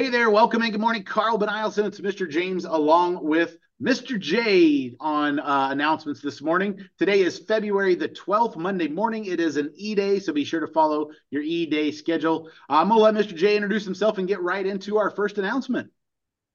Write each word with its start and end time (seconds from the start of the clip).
Hey 0.00 0.08
there, 0.08 0.30
welcome 0.30 0.62
and 0.62 0.72
good 0.72 0.80
morning, 0.80 1.04
Carl 1.04 1.36
Ben 1.36 1.50
Eielson. 1.50 1.84
It's 1.84 2.00
Mr. 2.00 2.26
James 2.26 2.64
along 2.64 3.22
with 3.22 3.58
Mr. 3.82 4.18
J 4.18 4.94
on 4.98 5.38
uh, 5.38 5.68
announcements 5.70 6.22
this 6.22 6.40
morning. 6.40 6.82
Today 6.98 7.20
is 7.20 7.40
February 7.40 7.94
the 7.94 8.08
12th, 8.08 8.56
Monday 8.56 8.88
morning. 8.88 9.26
It 9.26 9.40
is 9.40 9.58
an 9.58 9.70
E 9.76 9.94
Day, 9.94 10.18
so 10.18 10.32
be 10.32 10.42
sure 10.42 10.60
to 10.60 10.72
follow 10.72 11.10
your 11.30 11.42
E 11.42 11.66
Day 11.66 11.92
schedule. 11.92 12.48
Uh, 12.70 12.76
I'm 12.76 12.88
going 12.88 12.98
to 12.98 13.04
let 13.04 13.14
Mr. 13.14 13.36
J 13.36 13.56
introduce 13.56 13.84
himself 13.84 14.16
and 14.16 14.26
get 14.26 14.40
right 14.40 14.64
into 14.64 14.96
our 14.96 15.10
first 15.10 15.36
announcement. 15.36 15.90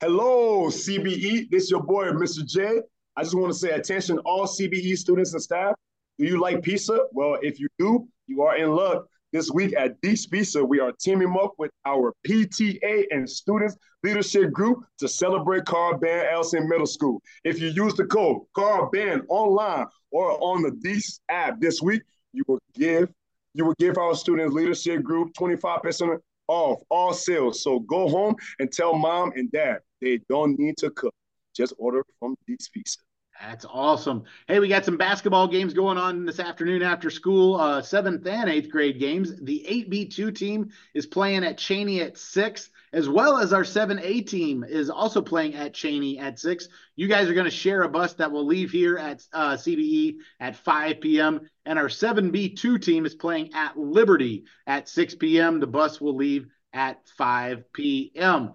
Hello, 0.00 0.68
CBE. 0.68 1.50
This 1.50 1.64
is 1.64 1.70
your 1.70 1.82
boy, 1.82 2.12
Mr. 2.12 2.46
J. 2.46 2.80
I 3.14 3.24
just 3.24 3.34
want 3.34 3.52
to 3.52 3.58
say 3.58 3.72
attention, 3.72 4.16
all 4.20 4.46
CBE 4.46 4.96
students 4.96 5.34
and 5.34 5.42
staff. 5.42 5.74
Do 6.18 6.24
you 6.24 6.40
like 6.40 6.62
pizza? 6.62 6.98
Well, 7.12 7.36
if 7.42 7.60
you 7.60 7.68
do, 7.78 8.08
you 8.26 8.40
are 8.40 8.56
in 8.56 8.70
luck. 8.70 9.06
This 9.34 9.50
week 9.50 9.74
at 9.76 10.00
Deep 10.00 10.16
Pizza, 10.30 10.64
we 10.64 10.78
are 10.78 10.92
teaming 10.92 11.36
up 11.42 11.54
with 11.58 11.72
our 11.84 12.14
PTA 12.24 13.06
and 13.10 13.28
Students 13.28 13.76
Leadership 14.04 14.52
Group 14.52 14.84
to 14.98 15.08
celebrate 15.08 15.64
Carl 15.64 15.98
Ben 15.98 16.26
Eielson 16.26 16.68
Middle 16.68 16.86
School. 16.86 17.20
If 17.42 17.60
you 17.60 17.70
use 17.70 17.94
the 17.94 18.04
code 18.04 18.42
Carl 18.54 18.90
Band 18.92 19.22
online 19.28 19.86
or 20.12 20.40
on 20.40 20.62
the 20.62 20.70
Deep 20.70 21.02
app 21.28 21.60
this 21.60 21.82
week, 21.82 22.02
you 22.32 22.44
will 22.46 22.60
give 22.74 23.08
you 23.54 23.64
will 23.64 23.74
give 23.80 23.98
our 23.98 24.14
Students 24.14 24.54
Leadership 24.54 25.02
Group 25.02 25.32
25% 25.34 26.16
off 26.46 26.80
all 26.88 27.12
sales. 27.12 27.60
So 27.64 27.80
go 27.80 28.08
home 28.08 28.36
and 28.60 28.70
tell 28.70 28.94
mom 28.94 29.32
and 29.34 29.50
dad 29.50 29.78
they 30.00 30.20
don't 30.28 30.56
need 30.56 30.76
to 30.76 30.90
cook. 30.90 31.14
Just 31.56 31.74
order 31.76 32.04
from 32.20 32.36
these 32.46 32.70
pieces. 32.72 32.98
That's 33.40 33.64
awesome. 33.64 34.24
Hey, 34.46 34.60
we 34.60 34.68
got 34.68 34.84
some 34.84 34.96
basketball 34.96 35.48
games 35.48 35.74
going 35.74 35.98
on 35.98 36.24
this 36.24 36.38
afternoon 36.38 36.82
after 36.82 37.10
school, 37.10 37.56
uh, 37.56 37.82
seventh 37.82 38.26
and 38.26 38.48
eighth 38.48 38.70
grade 38.70 38.98
games. 39.00 39.34
The 39.36 39.64
8B2 39.68 40.34
team 40.34 40.70
is 40.94 41.06
playing 41.06 41.44
at 41.44 41.58
Cheney 41.58 42.00
at 42.00 42.16
six, 42.16 42.70
as 42.92 43.08
well 43.08 43.38
as 43.38 43.52
our 43.52 43.62
7A 43.62 44.26
team 44.26 44.64
is 44.64 44.88
also 44.88 45.20
playing 45.20 45.56
at 45.56 45.74
Cheney 45.74 46.18
at 46.18 46.38
six. 46.38 46.68
You 46.94 47.08
guys 47.08 47.28
are 47.28 47.34
going 47.34 47.44
to 47.44 47.50
share 47.50 47.82
a 47.82 47.88
bus 47.88 48.14
that 48.14 48.30
will 48.30 48.46
leave 48.46 48.70
here 48.70 48.96
at 48.96 49.22
uh, 49.32 49.54
CBE 49.54 50.16
at 50.38 50.56
5 50.56 51.00
p.m. 51.00 51.40
And 51.66 51.78
our 51.78 51.88
7B2 51.88 52.80
team 52.80 53.04
is 53.04 53.14
playing 53.14 53.52
at 53.52 53.76
Liberty 53.76 54.44
at 54.66 54.88
6 54.88 55.16
p.m. 55.16 55.58
The 55.58 55.66
bus 55.66 56.00
will 56.00 56.16
leave 56.16 56.46
at 56.72 57.06
5 57.18 57.72
p.m. 57.72 58.52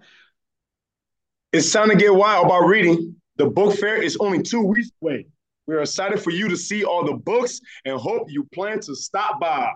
It's 1.52 1.70
time 1.70 1.90
to 1.90 1.96
get 1.96 2.14
wild 2.14 2.46
about 2.46 2.66
reading. 2.66 3.19
The 3.40 3.46
book 3.46 3.74
fair 3.78 4.02
is 4.02 4.18
only 4.20 4.42
two 4.42 4.60
weeks 4.60 4.90
away. 5.00 5.24
We're 5.66 5.80
excited 5.80 6.20
for 6.20 6.30
you 6.30 6.46
to 6.50 6.56
see 6.58 6.84
all 6.84 7.06
the 7.06 7.14
books 7.14 7.58
and 7.86 7.98
hope 7.98 8.30
you 8.30 8.44
plan 8.52 8.80
to 8.80 8.94
stop 8.94 9.40
by. 9.40 9.72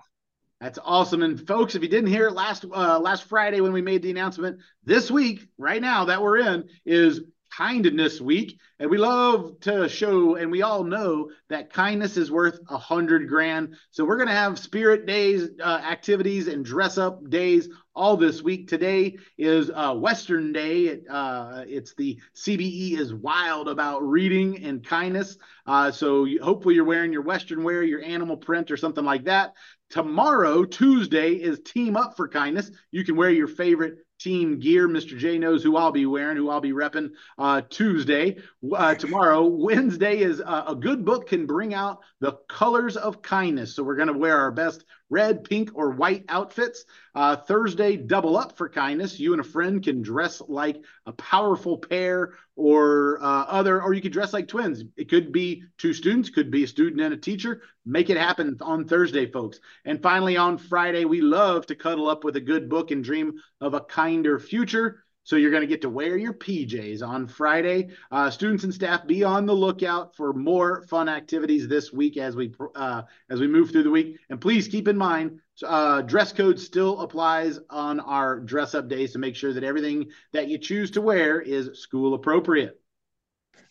That's 0.61 0.79
awesome. 0.85 1.23
And 1.23 1.47
folks, 1.47 1.75
if 1.75 1.83
you 1.83 1.89
didn't 1.89 2.11
hear 2.11 2.27
it 2.27 2.35
last 2.35 2.67
uh, 2.71 2.99
last 2.99 3.25
Friday 3.25 3.63
when 3.63 3.73
we 3.73 3.81
made 3.81 4.03
the 4.03 4.11
announcement, 4.11 4.59
this 4.85 5.11
week, 5.11 5.49
right 5.57 5.81
now 5.81 6.05
that 6.05 6.21
we're 6.21 6.41
in, 6.41 6.69
is 6.85 7.23
kindness 7.57 8.21
week 8.21 8.59
and 8.79 8.91
we 8.91 8.99
love 8.99 9.59
to 9.61 9.89
show 9.89 10.35
and 10.37 10.51
we 10.51 10.63
all 10.63 10.83
know 10.83 11.31
that 11.49 11.73
kindness 11.73 12.17
is 12.17 12.31
worth 12.31 12.59
a 12.69 12.79
hundred 12.79 13.29
grand. 13.29 13.77
So 13.91 14.05
we're 14.05 14.17
going 14.17 14.29
to 14.29 14.35
have 14.35 14.59
spirit 14.59 15.07
days 15.07 15.51
uh, 15.63 15.81
activities 15.85 16.49
and 16.49 16.65
dress 16.65 16.99
up 16.99 17.29
days. 17.31 17.69
All 17.95 18.17
this 18.17 18.43
week 18.43 18.67
today 18.67 19.17
is 19.39 19.71
uh, 19.73 19.95
western 19.95 20.53
day. 20.53 20.87
It, 20.87 21.05
uh, 21.09 21.65
it's 21.67 21.95
the 21.95 22.21
cbe 22.35 22.99
is 22.99 23.15
wild 23.15 23.69
about 23.69 24.03
reading 24.03 24.65
and 24.65 24.85
kindness. 24.85 25.37
Uh, 25.67 25.93
so 25.93 26.25
you, 26.25 26.43
hopefully 26.43 26.75
you're 26.75 26.85
wearing 26.85 27.13
your 27.13 27.23
western 27.23 27.63
wear 27.63 27.85
your 27.85 28.03
animal 28.03 28.37
print 28.37 28.71
or 28.71 28.77
something 28.77 29.05
like 29.05 29.25
that. 29.25 29.55
Tomorrow 29.91 30.65
tuesday 30.65 31.35
is 31.35 31.61
team 31.61 31.97
up 31.97 32.17
for 32.17 32.27
kindness. 32.27 32.73
You 32.91 33.05
can 33.05 33.15
wear 33.15 33.31
your 33.31 33.49
favorite 33.49 33.99
team 34.25 34.59
gear. 34.59 34.89
Mr. 34.89 35.17
J 35.17 35.39
knows 35.39 35.63
who 35.63 35.77
I'll 35.77 35.93
be 35.93 36.07
wearing, 36.07 36.37
who 36.37 36.49
I'll 36.49 36.61
be 36.61 36.73
repping 36.73 37.11
uh, 37.39 37.61
Tuesday. 37.69 38.39
Uh, 38.75 38.95
tomorrow, 38.95 39.45
Wednesday 39.45 40.19
is 40.19 40.41
uh, 40.41 40.65
a 40.67 40.75
good 40.75 41.05
book 41.05 41.29
can 41.29 41.45
bring 41.45 41.75
out 41.75 42.01
the 42.21 42.33
colors 42.49 42.97
of 42.97 43.21
kindness. 43.21 43.77
So 43.77 43.83
we're 43.83 43.97
going 43.97 44.09
to 44.09 44.15
wear 44.15 44.39
our 44.39 44.51
best 44.51 44.87
red, 45.11 45.45
pink, 45.45 45.71
or 45.75 45.91
white 45.91 46.25
outfits. 46.29 46.85
Uh, 47.15 47.37
Thursday, 47.37 47.97
double 47.97 48.37
up 48.37 48.57
for 48.57 48.69
kindness. 48.69 49.21
You 49.21 49.33
and 49.33 49.41
a 49.41 49.45
friend 49.45 49.83
can 49.83 50.03
dress 50.03 50.43
like 50.49 50.83
a 51.07 51.13
powerful 51.13 51.79
pair 51.79 52.35
or 52.57 53.19
uh, 53.23 53.45
other, 53.45 53.83
or 53.83 53.95
you 53.95 54.01
could 54.01 54.13
dress 54.13 54.33
like 54.33 54.49
twins. 54.49 54.83
It 54.97 55.09
could 55.09 55.33
be 55.33 55.65
two 55.79 55.93
students, 55.93 56.31
could 56.31 56.51
be 56.51 56.65
a 56.65 56.69
student 56.69 57.01
and 57.01 57.15
a 57.15 57.17
teacher. 57.17 57.63
Make 57.85 58.11
it 58.11 58.17
happen 58.17 58.57
on 58.61 58.87
Thursday, 58.87 59.31
folks. 59.31 59.61
And 59.85 60.03
finally, 60.03 60.37
on 60.37 60.59
Friday, 60.59 61.05
we 61.05 61.21
love 61.21 61.67
to 61.67 61.75
cuddle 61.75 62.09
up 62.09 62.25
with 62.25 62.37
a 62.37 62.41
good 62.41 62.69
book 62.69 62.91
and 62.91 63.05
dream 63.05 63.35
of 63.61 63.75
a 63.75 63.81
kinder 63.81 64.39
future. 64.39 65.04
So 65.25 65.37
you're 65.37 65.51
going 65.51 65.63
to 65.63 65.67
get 65.67 65.81
to 65.83 65.89
wear 65.89 66.19
your 66.19 66.35
PJs 66.35 67.03
on 67.03 67.27
Friday. 67.27 67.89
Uh, 68.11 68.31
students 68.31 68.65
and 68.65 68.73
staff, 68.73 69.07
be 69.07 69.25
on 69.25 69.47
the 69.47 69.55
lookout 69.55 70.15
for 70.15 70.35
more 70.35 70.83
fun 70.83 71.09
activities 71.09 71.67
this 71.67 71.93
week 71.93 72.19
as 72.19 72.37
we 72.37 72.55
uh, 72.75 73.03
as 73.31 73.41
we 73.41 73.47
move 73.47 73.71
through 73.71 73.85
the 73.85 73.91
week. 73.91 74.19
And 74.29 74.39
please 74.39 74.69
keep 74.69 74.87
in 74.87 74.99
mind, 74.99 75.41
uh, 75.67 76.03
dress 76.03 76.31
code 76.31 76.61
still 76.61 77.01
applies 77.01 77.59
on 77.71 78.01
our 78.01 78.39
dress 78.39 78.75
up 78.75 78.87
days 78.89 79.13
to 79.13 79.19
make 79.19 79.35
sure 79.35 79.55
that 79.55 79.65
everything 79.65 80.11
that 80.35 80.49
you 80.49 80.59
choose 80.59 80.91
to 80.93 81.01
wear 81.01 81.41
is 81.41 81.81
school 81.81 82.13
appropriate. 82.13 82.79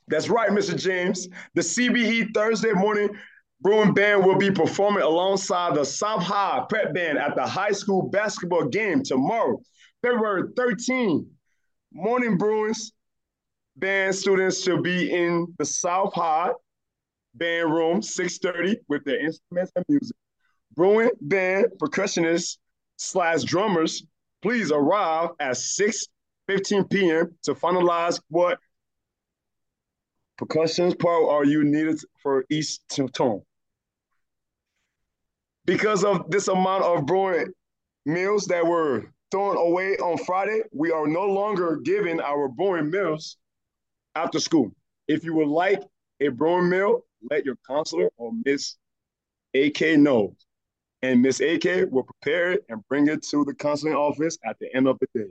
That's 0.07 0.29
right, 0.29 0.49
Mr. 0.49 0.75
James. 0.75 1.29
The 1.53 1.61
CBE 1.61 2.33
Thursday 2.33 2.73
morning 2.73 3.09
Bruin 3.61 3.93
Band 3.93 4.25
will 4.25 4.37
be 4.37 4.49
performing 4.49 5.03
alongside 5.03 5.75
the 5.75 5.85
South 5.85 6.23
High 6.23 6.65
Prep 6.67 6.95
Band 6.95 7.19
at 7.19 7.35
the 7.35 7.45
high 7.45 7.71
school 7.71 8.09
basketball 8.09 8.65
game 8.65 9.03
tomorrow, 9.03 9.61
February 10.01 10.49
13 10.57 11.29
Morning 11.95 12.37
Bruins 12.39 12.91
band 13.75 14.15
students 14.15 14.63
should 14.63 14.81
be 14.81 15.11
in 15.11 15.53
the 15.59 15.65
South 15.65 16.11
High 16.15 16.49
band 17.35 17.71
room, 17.71 18.01
6.30 18.01 18.77
with 18.87 19.03
their 19.05 19.19
instruments 19.19 19.71
and 19.75 19.85
music. 19.87 20.17
Bruin 20.75 21.11
band 21.21 21.67
percussionists 21.79 22.57
slash 22.97 23.43
drummers, 23.43 24.03
please 24.41 24.71
arrive 24.71 25.29
at 25.39 25.51
6.15 25.51 26.89
p.m. 26.89 27.31
to 27.43 27.53
finalize 27.53 28.19
what 28.29 28.57
percussions 30.39 30.95
part 30.95 31.29
are 31.29 31.45
you 31.45 31.63
needed 31.63 31.99
for 32.23 32.43
each 32.49 32.79
tone. 32.87 33.43
Because 35.65 36.03
of 36.03 36.29
this 36.31 36.47
amount 36.47 36.85
of 36.85 37.05
Bruin 37.05 37.53
meals 38.07 38.47
that 38.47 38.65
were 38.65 39.13
thrown 39.33 39.57
away 39.57 39.97
on 39.97 40.15
Friday, 40.19 40.61
we 40.71 40.91
are 40.91 41.07
no 41.07 41.25
longer 41.25 41.77
giving 41.77 42.21
our 42.21 42.47
Bruin 42.47 42.91
meals 42.91 43.37
after 44.13 44.39
school. 44.39 44.71
If 45.07 45.23
you 45.23 45.33
would 45.33 45.47
like 45.47 45.81
a 46.19 46.27
Bruin 46.27 46.69
meal, 46.69 47.03
let 47.31 47.43
your 47.43 47.57
counselor 47.67 48.09
or 48.17 48.31
Miss 48.45 48.75
AK 49.55 49.97
know. 49.97 50.35
And 51.01 51.19
Miss 51.23 51.39
AK 51.39 51.89
will 51.89 52.03
prepare 52.03 52.51
it 52.51 52.63
and 52.69 52.87
bring 52.87 53.07
it 53.07 53.23
to 53.31 53.43
the 53.43 53.55
counseling 53.55 53.95
office 53.95 54.37
at 54.45 54.55
the 54.59 54.67
end 54.75 54.87
of 54.87 54.99
the 54.99 55.07
day. 55.15 55.29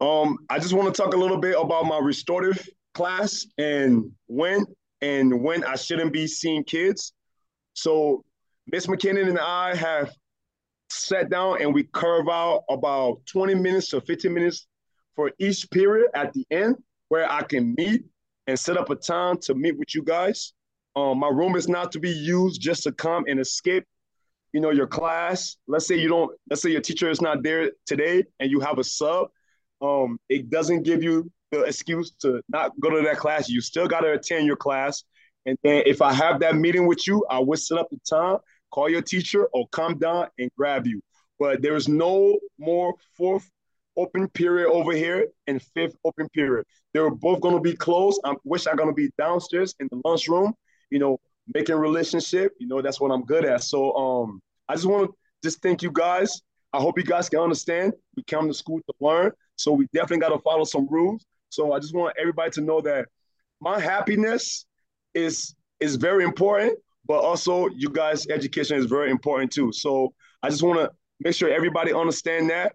Um, 0.00 0.38
I 0.50 0.58
just 0.58 0.74
want 0.74 0.92
to 0.92 1.00
talk 1.00 1.14
a 1.14 1.16
little 1.16 1.38
bit 1.38 1.54
about 1.56 1.86
my 1.86 2.00
restorative 2.00 2.68
class 2.92 3.46
and 3.56 4.10
when 4.26 4.66
and 5.00 5.40
when 5.42 5.62
I 5.62 5.76
shouldn't 5.76 6.12
be 6.12 6.26
seeing 6.26 6.64
kids. 6.64 7.12
So 7.74 8.24
Miss 8.66 8.88
McKinnon 8.88 9.28
and 9.28 9.38
I 9.38 9.76
have 9.76 10.10
sat 10.88 11.30
down 11.30 11.60
and 11.60 11.74
we 11.74 11.84
carve 11.84 12.28
out 12.28 12.64
about 12.68 13.24
20 13.26 13.54
minutes 13.54 13.88
to 13.88 14.00
15 14.00 14.32
minutes 14.32 14.66
for 15.14 15.32
each 15.38 15.68
period 15.70 16.08
at 16.14 16.32
the 16.32 16.44
end 16.50 16.76
where 17.08 17.30
I 17.30 17.42
can 17.42 17.74
meet 17.76 18.04
and 18.46 18.58
set 18.58 18.76
up 18.76 18.90
a 18.90 18.96
time 18.96 19.38
to 19.38 19.54
meet 19.54 19.78
with 19.78 19.94
you 19.94 20.02
guys. 20.02 20.52
Um, 20.94 21.18
my 21.18 21.28
room 21.28 21.56
is 21.56 21.68
not 21.68 21.92
to 21.92 22.00
be 22.00 22.10
used 22.10 22.60
just 22.60 22.84
to 22.84 22.92
come 22.92 23.24
and 23.28 23.40
escape, 23.40 23.84
you 24.52 24.60
know, 24.60 24.70
your 24.70 24.86
class. 24.86 25.56
Let's 25.66 25.86
say 25.86 25.96
you 25.96 26.08
don't, 26.08 26.30
let's 26.48 26.62
say 26.62 26.70
your 26.70 26.80
teacher 26.80 27.10
is 27.10 27.20
not 27.20 27.42
there 27.42 27.72
today 27.86 28.24
and 28.40 28.50
you 28.50 28.60
have 28.60 28.78
a 28.78 28.84
sub. 28.84 29.28
Um, 29.82 30.18
it 30.28 30.48
doesn't 30.50 30.84
give 30.84 31.02
you 31.02 31.30
the 31.52 31.62
excuse 31.62 32.12
to 32.22 32.40
not 32.48 32.72
go 32.80 32.90
to 32.90 33.02
that 33.02 33.18
class. 33.18 33.48
You 33.48 33.60
still 33.60 33.86
got 33.86 34.00
to 34.00 34.12
attend 34.12 34.46
your 34.46 34.56
class. 34.56 35.04
And 35.44 35.56
then 35.62 35.82
if 35.86 36.02
I 36.02 36.12
have 36.12 36.40
that 36.40 36.56
meeting 36.56 36.86
with 36.86 37.06
you, 37.06 37.24
I 37.30 37.38
will 37.38 37.56
set 37.56 37.78
up 37.78 37.88
the 37.90 37.98
time 38.08 38.38
call 38.70 38.88
your 38.88 39.02
teacher 39.02 39.46
or 39.52 39.66
come 39.68 39.98
down 39.98 40.28
and 40.38 40.50
grab 40.56 40.86
you. 40.86 41.00
But 41.38 41.62
there's 41.62 41.88
no 41.88 42.38
more 42.58 42.94
fourth 43.16 43.48
open 43.96 44.28
period 44.28 44.68
over 44.70 44.92
here 44.92 45.28
and 45.46 45.62
fifth 45.74 45.96
open 46.04 46.28
period. 46.30 46.64
They're 46.92 47.10
both 47.10 47.40
going 47.40 47.54
to 47.54 47.60
be 47.60 47.74
closed. 47.74 48.20
I 48.24 48.34
wish 48.44 48.66
I'm 48.66 48.76
going 48.76 48.88
to 48.88 48.94
be 48.94 49.10
downstairs 49.18 49.74
in 49.80 49.88
the 49.90 50.00
lunchroom, 50.04 50.54
you 50.90 50.98
know, 50.98 51.18
making 51.54 51.76
relationship. 51.76 52.52
You 52.58 52.68
know, 52.68 52.82
that's 52.82 53.00
what 53.00 53.10
I'm 53.10 53.24
good 53.24 53.44
at. 53.44 53.62
So 53.62 53.94
um, 53.94 54.40
I 54.68 54.74
just 54.74 54.86
want 54.86 55.10
to 55.10 55.16
just 55.42 55.62
thank 55.62 55.82
you 55.82 55.90
guys. 55.90 56.40
I 56.72 56.78
hope 56.78 56.98
you 56.98 57.04
guys 57.04 57.28
can 57.28 57.40
understand. 57.40 57.92
We 58.16 58.22
come 58.24 58.48
to 58.48 58.54
school 58.54 58.80
to 58.80 58.94
learn. 59.00 59.32
So 59.56 59.72
we 59.72 59.86
definitely 59.94 60.18
got 60.18 60.34
to 60.34 60.38
follow 60.40 60.64
some 60.64 60.86
rules. 60.90 61.24
So 61.48 61.72
I 61.72 61.78
just 61.78 61.94
want 61.94 62.14
everybody 62.18 62.50
to 62.52 62.60
know 62.60 62.80
that 62.82 63.06
my 63.60 63.80
happiness 63.80 64.66
is 65.14 65.54
is 65.80 65.96
very 65.96 66.24
important 66.24 66.78
but 67.06 67.20
also 67.20 67.68
you 67.68 67.90
guys' 67.90 68.26
education 68.28 68.76
is 68.76 68.86
very 68.86 69.10
important 69.10 69.52
too. 69.52 69.72
So 69.72 70.12
I 70.42 70.50
just 70.50 70.62
want 70.62 70.78
to 70.80 70.90
make 71.20 71.34
sure 71.34 71.48
everybody 71.48 71.92
understand 71.92 72.50
that. 72.50 72.74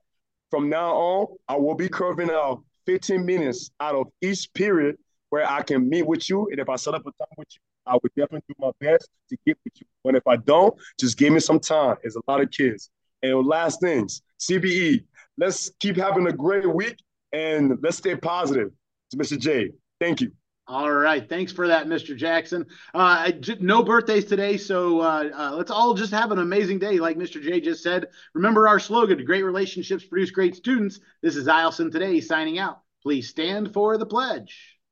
from 0.49 0.69
now 0.69 0.91
on, 0.95 1.27
I 1.47 1.55
will 1.55 1.75
be 1.75 1.87
curving 1.87 2.29
out 2.29 2.61
15 2.85 3.25
minutes 3.25 3.71
out 3.79 3.95
of 3.95 4.07
each 4.21 4.53
period 4.53 4.97
where 5.29 5.49
I 5.49 5.61
can 5.61 5.89
meet 5.89 6.05
with 6.05 6.29
you. 6.29 6.47
And 6.51 6.59
if 6.59 6.67
I 6.67 6.75
set 6.75 6.93
up 6.93 7.01
a 7.01 7.11
time 7.11 7.35
with 7.37 7.47
you, 7.53 7.61
I 7.85 7.97
would 8.01 8.11
definitely 8.15 8.43
do 8.49 8.55
my 8.59 8.71
best 8.79 9.09
to 9.29 9.37
get 9.45 9.57
with 9.63 9.73
you. 9.79 9.87
But 10.03 10.15
if 10.15 10.27
I 10.27 10.35
don't, 10.35 10.75
just 10.99 11.17
give 11.17 11.31
me 11.33 11.39
some 11.39 11.59
time. 11.59 11.95
It's 12.03 12.17
a 12.17 12.21
lot 12.27 12.41
of 12.41 12.51
kids. 12.51 12.89
And 13.23 13.45
last 13.47 13.79
things, 13.79 14.21
CBE, 14.39 15.05
let's 15.37 15.71
keep 15.79 15.95
having 15.95 16.27
a 16.27 16.33
great 16.33 16.67
week 16.71 16.97
and 17.31 17.77
let's 17.81 17.97
stay 17.97 18.15
positive. 18.15 18.71
To 19.11 19.17
Mr. 19.17 19.37
J, 19.37 19.71
thank 19.99 20.21
you. 20.21 20.31
All 20.71 20.89
right. 20.89 21.27
Thanks 21.27 21.51
for 21.51 21.67
that, 21.67 21.87
Mr. 21.87 22.15
Jackson. 22.15 22.65
Uh, 22.93 23.29
no 23.59 23.83
birthdays 23.83 24.23
today, 24.23 24.55
so 24.55 25.01
uh, 25.01 25.29
uh, 25.37 25.55
let's 25.57 25.69
all 25.69 25.93
just 25.95 26.13
have 26.13 26.31
an 26.31 26.39
amazing 26.39 26.79
day, 26.79 26.97
like 26.97 27.17
Mr. 27.17 27.43
J 27.43 27.59
just 27.59 27.83
said. 27.83 28.07
Remember 28.33 28.69
our 28.69 28.79
slogan 28.79 29.25
great 29.25 29.43
relationships 29.43 30.05
produce 30.05 30.31
great 30.31 30.55
students. 30.55 31.01
This 31.21 31.35
is 31.35 31.47
Eielson 31.47 31.91
today 31.91 32.21
signing 32.21 32.57
out. 32.57 32.79
Please 33.03 33.27
stand 33.27 33.73
for 33.73 33.97
the 33.97 34.05
pledge. 34.05 34.79